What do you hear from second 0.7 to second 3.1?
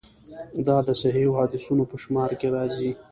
د صحیحو حدیثونو په شمار کې راځي.